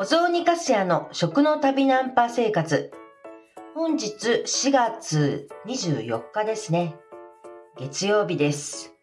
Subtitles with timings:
[0.00, 2.92] お雑煮かすやの食の旅ナンパ生活。
[3.74, 4.14] 本日
[4.46, 6.94] 4月24日ですね。
[7.76, 8.94] 月曜日です。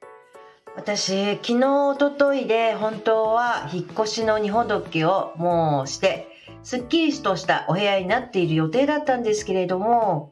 [0.78, 6.30] 私、昨日、おとといで本当は引っ越しの荷ほどきをもうして、
[6.64, 10.32] すっきりとしたお部屋になっている予定だったんですけれども、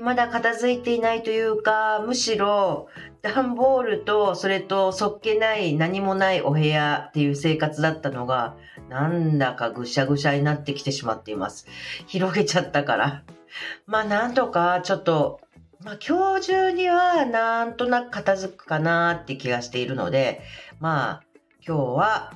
[0.00, 2.88] まだ片付いていないというか、むしろ
[3.22, 8.56] 段ボールとそれとそっけない何もないお部屋っていう生活だったのが、
[8.88, 11.66] なんだかぐしゃぐしゃになってきてしまっています。
[12.06, 13.22] 広げちゃったから。
[13.86, 15.40] まあなんとかちょっと、
[15.84, 20.42] まあ今日中にはなんとなく片付くかなって気がしているので、
[20.80, 21.22] まあ
[21.66, 22.32] 今日は、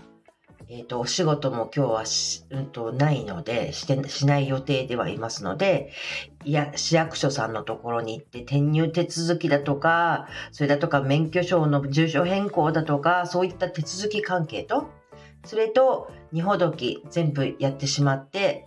[0.68, 5.92] えっ、と、お仕事も今日はし、うんと、ないので、して、しない予定ではいますので、
[6.44, 14.88] いや、市役所さんのところに行って転入手続きだとか、それだとか免許証の住所変更だとか、そういった手続き関係と、
[15.44, 18.66] それと、荷ほどき全部やってしまって、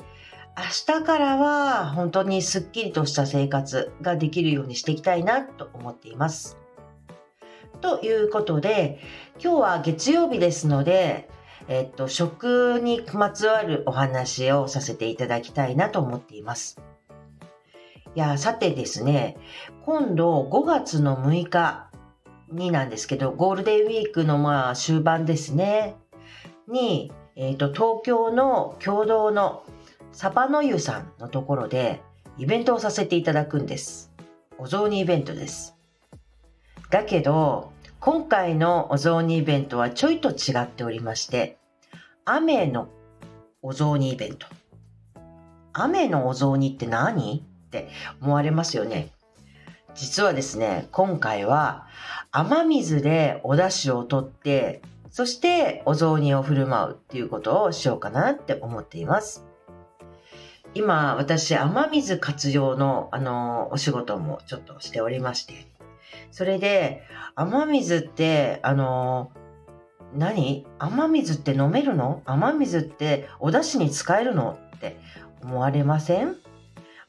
[0.57, 6.57] 明日からは本当にすっきりとした生活ができるようにしていきたいなと思っています。
[7.81, 8.99] ということで、
[9.43, 11.29] 今日は月曜日ですので、
[11.69, 16.81] えっと、食にまつわるお話をさせていただきたいなと思っています。
[18.15, 19.37] いや、さてですね、
[19.85, 21.91] 今度5月の6日
[22.51, 25.95] になんですけど、ゴールデンウィークのまあ終盤ですね、
[26.67, 29.63] に、えっと、東京の共同の
[30.11, 32.01] サバの湯さんのところで
[32.39, 34.11] イベントをさせていただくんです。
[34.57, 35.75] お雑煮イベントです。
[36.89, 41.58] だけど、今回のお雑煮イベントはちょいと違っておりまして、
[42.31, 42.89] 雨の
[43.63, 44.45] お雑煮イベント。
[45.73, 47.43] 雨のお雑煮って何？
[47.43, 47.89] って
[48.21, 49.09] 思われますよね。
[49.95, 51.87] 実はですね、今回は
[52.31, 59.47] 雨水でお出汁を取って、そしてお雑煮を振る舞うっていうことをしようかなって思っています。
[60.75, 65.55] 今、私、雨水活用の、あの、お仕事もちょっとしておりまして、
[66.29, 67.01] それで、
[67.33, 69.31] 雨水って、あの、
[70.15, 70.65] 何？
[70.79, 72.21] 雨水って飲めるの？
[72.25, 74.57] 雨水ってお出汁に使えるの？
[74.75, 74.99] って
[75.43, 76.35] 思われません？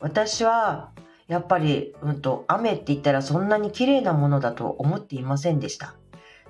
[0.01, 0.91] 私は、
[1.29, 5.95] やっぱり、うんと、雨って言ったらそんなに綺麗なものだと思っていませんでした。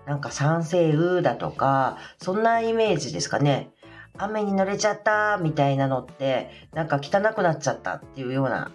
[0.07, 3.71] なんか酸性雨だとか、そんなイメージですかね。
[4.17, 8.73] 雨に濡れちゃったみたいなのって、なんか汚くなっちゃったっていうような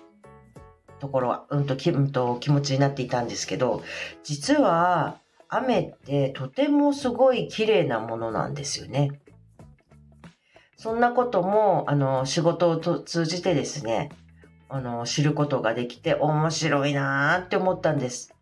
[0.99, 3.83] ところは、うんと、きうんと気持ちになっていたんですけど、
[4.23, 5.19] 実は
[5.49, 9.21] 雨ってとてもすごい綺麗なものなんですよね。
[10.77, 14.09] そんなことも、あの、仕事をと通じてですね、
[14.69, 18.33] あの、知ることができて面白いなーって思ったんです。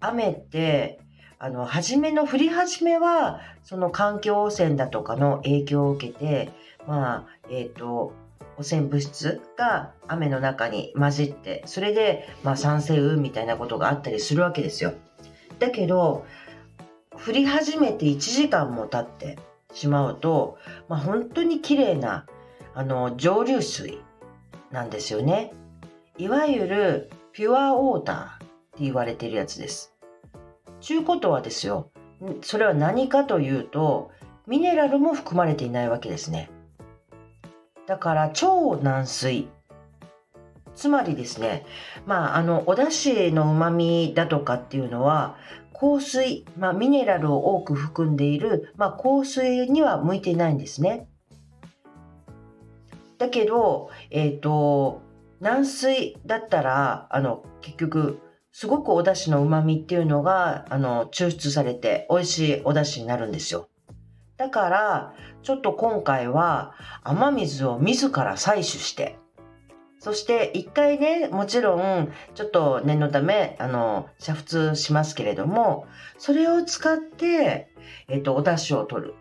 [0.00, 1.00] 雨って、
[1.38, 6.52] あの、初めの降り始めは、その環境汚染だとかの影響を受けて、
[6.86, 8.12] まあ、えっ、と、
[8.58, 14.92] 汚染物質が雨の中に混じって、それで、まあ、酸性雨みたいなことがあったりするわけですよ。
[15.60, 16.24] だけど、
[17.12, 19.38] 降り始めて1時間も経って
[19.72, 22.26] しまうと、まあ、本当に綺麗な、
[22.74, 24.00] あの、蒸留水
[24.72, 25.52] なんですよね。
[26.16, 28.46] いわゆる、ピュアウォーターって
[28.80, 29.94] 言われてるやつです。
[30.80, 31.90] ちゅうことはですよ、
[32.42, 34.10] それは何かというと、
[34.46, 36.50] ミネラルも含まれていないわけですね。
[37.86, 39.48] だから超軟水。
[40.74, 41.66] つまりですね、
[42.06, 45.36] まあ、あの、お出汁の旨味だとかっていうのは、
[45.72, 51.08] 香水、まあ、ミネラルを多く含んでいる、まあ、香水には向いていないんですね。
[53.18, 55.02] だけど、えっ、と、
[55.40, 58.20] 軟水だったら、あの、結局、
[58.52, 63.68] すごくお出汁の旨味っていうのが、あの、抽出されて美味しいお出汁になるんですよ。
[64.36, 69.18] だから、ちょっと今回は雨水を自ら採取して、
[70.00, 75.86] そして一回ね、もちろん、ちょっと念のため、あの、煮沸しますけれども、
[76.16, 77.68] それを使って、
[78.08, 79.14] えっ、と、お出汁を取る。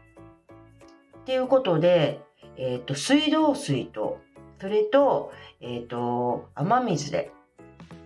[1.20, 2.22] っていうことで、
[2.56, 4.20] えっ、と、水道水と、
[4.62, 7.32] それと、えっ、と、雨水で、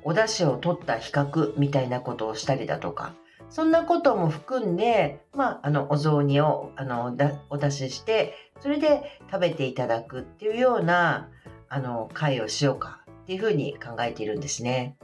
[0.04, 3.14] お出汁を取った比較みたいなことをしたりだとか、
[3.50, 11.30] そんなことも含んで、まあ、あの、お雑煮を、あの、だお出しして、それで食べていただくっていうような、
[11.74, 14.96] あの、会をしようかっていうふうに考えているんですね。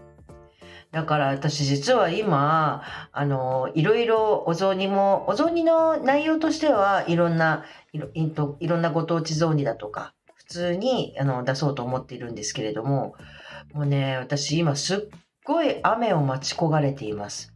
[0.92, 13.16] だから私実は今、あの、いろいろお雑煮も、お雑煮の内容としてはいろんな、いろいろんなご当地雑煮だとか、普通にあの出そうと思っているんですけれども、
[13.74, 15.00] もうね、私今すっ
[15.46, 17.52] ごい雨を待ち焦がれています。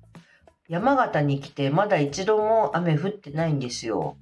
[0.70, 4.18] 山形に来てまだ一度も雨降ってないんですよ。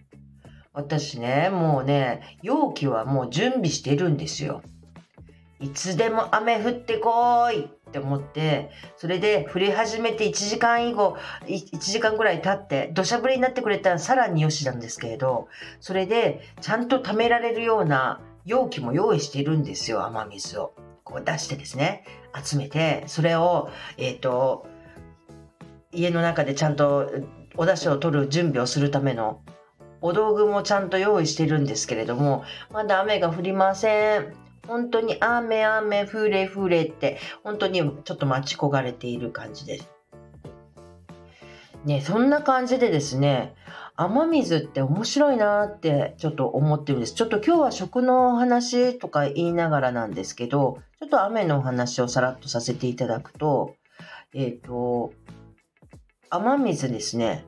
[0.73, 4.61] 私ね、もうね、容器はもう準備してるんですよ。
[5.61, 15.47] いつでも雨降ってこーいって思って、それで降り始めて1時間以後、1時間ぐらい経って、土砂降りになってくれたらさらによしなんですけれど、
[15.79, 20.73] それでちゃんと貯められるような容器も用意しているんですよ、雨水を。
[21.03, 22.05] こう出してですね、
[22.43, 24.65] 集めて、それを、えっ、ー、と、
[25.91, 27.11] 家の中でちゃんと
[27.57, 29.41] お出汁を取る準備をするための
[29.99, 34.40] お道具もちゃんと用意してるんですけれども、まだ雨が降りません。
[34.71, 39.91] 本当に雨雨降れ降れって本当にちょっと待ち焦がれている感じです。
[41.83, 43.53] ね、そんな感じでですね、
[43.97, 47.15] 雨水って面白いなってちょっと思ってるんです。
[47.15, 53.75] ちょっと今日は食のお話とか言いながらなんですけど、ちょっと雨のお話をさらっとさせていただくと、
[54.33, 55.12] えっ、ー、と、
[56.29, 57.44] 雨水ですね。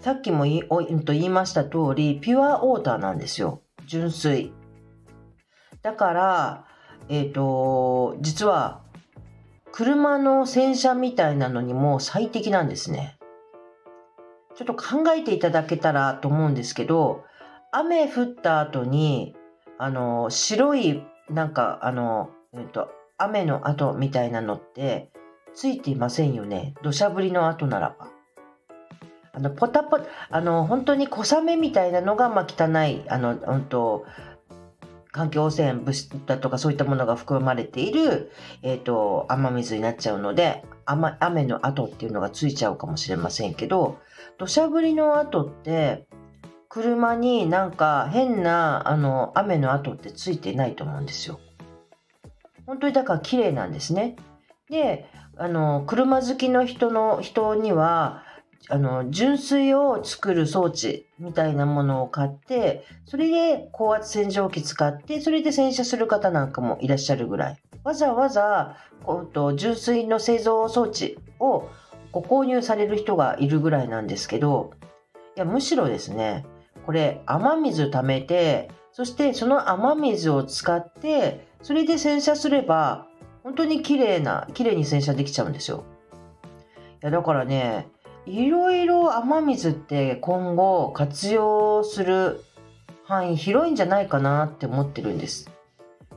[0.00, 0.62] さっきも言い
[1.06, 3.62] と言いました通り、ピュアウォーターなんですよ。
[3.86, 4.52] 純粋。
[5.86, 6.65] だから、
[7.08, 8.80] えっ、ー、と、実は、
[9.72, 13.18] 車の洗車みたいなのにも最適なんですね。
[14.54, 17.24] ちょっと考えていただけたらと思うんですけど、
[17.72, 19.36] 雨降った後に、
[19.78, 22.88] あの、白い、なんか、あの、えっと、
[23.18, 25.10] 雨の跡みたいなのって
[25.54, 26.74] ついていませんよね。
[26.82, 28.08] 土砂降りの後ならば。
[29.34, 34.06] あの、ポタポタ、あの、本当に小雨みたいなのが、まあ、汚い、あの、本当
[35.16, 38.30] 環境汚染物質だとかそういったものが含まれている、
[38.62, 43.98] えっ、ー、と、雨水になっちゃうので、雨雨の後っていうのがついちゃうかもしれませんけど、
[44.36, 46.06] 土砂降りの後って、
[46.68, 51.40] 車になんか変なあの雨の後ってついてないと思うんですよ。
[52.66, 54.16] 本当にだから綺麗なんですね。
[54.68, 55.06] で、
[55.38, 58.22] あの、車好きの人の人には、
[58.68, 67.56] あの、純水を作る装置みたいなものを買って、それで高圧洗浄機使って、それで洗車する方なんかもいらっしゃるぐらい。
[67.84, 71.68] わざわざ、こうと純水の製造装置を
[72.10, 74.72] ご購入される人がいるぐらいなんですけど、
[75.36, 76.44] いや、むしろですね、
[76.86, 83.06] これ、雨水貯めて、そしてその雨水を使って、それで洗車すれば、
[83.42, 85.84] 本当に綺麗な、綺麗に洗車できちゃうんですよ。
[87.02, 87.88] いや、だからね、
[88.26, 92.44] いろいろ雨水って今後活用する
[93.04, 95.50] 範囲広いんじゃないかなって思ってるんです。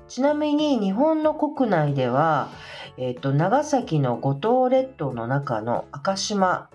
[0.08, 2.50] ちなみに日本の国内では、
[2.98, 6.72] え、ー、と、長崎の五島列島の中の赤島、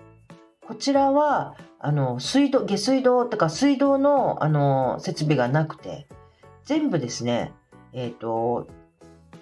[0.65, 6.07] こちらは、あの、水道、下水道とか水道の、あの、設備がなくて、
[6.63, 7.53] 全部ですね、
[7.91, 8.67] え、ー、と、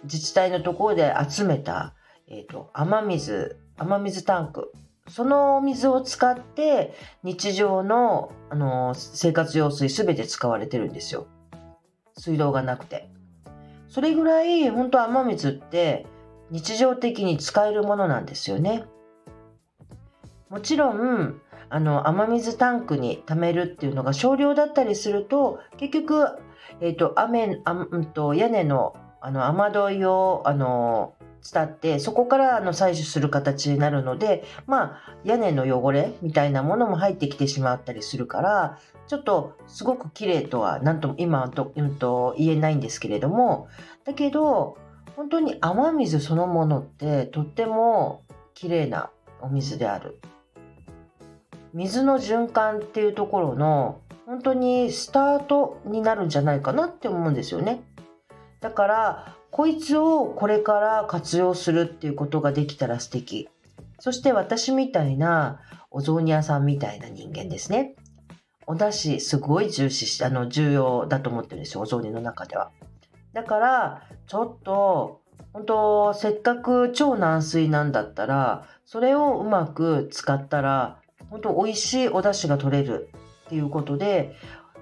[0.06, 1.94] 自治体のところで集めた、
[2.28, 4.74] えっ、ー、と、雨水、雨水タンク、
[5.08, 11.28] その水を使って日常の、あの生活用水すべて使われてるんですよ。
[12.18, 13.10] 水道がなくて。
[13.90, 16.08] それぐらい本当雨水って
[16.50, 18.86] 日常的に使えるものなんですよね。
[20.50, 26.28] もちろん、あの雨水タンクに貯めるっていうのが少量だったりすると結局、
[26.80, 31.14] えーと雨あ、んと、屋根のあの雨どいをあの
[31.52, 43.68] 伝ってそこからあの採取する形になるのでまあ屋根の汚れみたいなものも入ってきてしまったりするからちょっとすごく綺麗とは何とも今と、うん、と言えないんですけれども
[44.06, 44.78] だけど
[45.16, 49.10] 本当に雨水そのものってとっても綺麗な
[49.42, 50.20] お水である。
[51.74, 57.84] 水の循環っていうところの本当にスタートになるんじゃないかなって思うんですよね。
[58.62, 63.50] だからこいつをこれから活用するっていうことができたら素敵。
[64.00, 65.60] そして私みたいな
[65.92, 67.94] お雑煮屋さんみたいな人間ですね。
[68.66, 72.72] お出汁すごい重視し、あの、重要だと思ってるんですよ、お雑煮の中では。
[73.34, 75.22] だから、ちょっと、
[75.54, 80.98] 本当せっかく超軟水なんだったら、それをうまく使ったら、
[81.30, 83.12] 本当美味しいお出汁が取れる
[83.46, 84.36] っていうことで、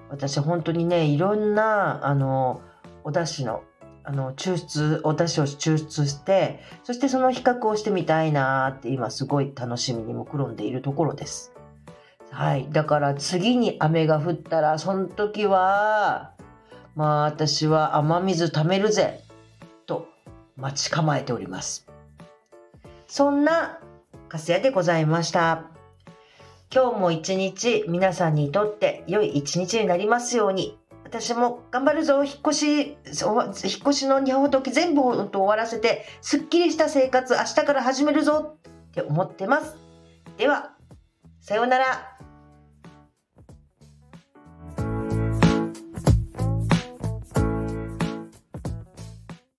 [0.08, 2.62] 私本当にね、いろんな、あの、
[3.04, 3.64] お出汁の
[4.04, 11.52] あの抽出お出汁を抽出してそしてその比較をしてみたいなって今すごい楽しみにくろんでいるところです。
[12.30, 12.68] はい。
[12.70, 16.32] だから次に雨が降ったらその時は
[16.96, 19.20] まあ私は雨水貯めるぜ
[19.86, 20.08] と
[20.56, 21.86] 待ち構えております。
[23.06, 23.78] そんな
[24.28, 25.64] カスヤでございました。
[26.74, 30.78] 今日も一日皆さんにとって良い一日になりますように
[31.12, 32.96] 私も頑張るぞ、引っ越し、引っ
[33.82, 39.76] 越しの日本時全部終わらせて、すっきりした生活、明日から始めるぞって思ってます。
[40.38, 40.72] では、
[41.42, 42.11] さようなら。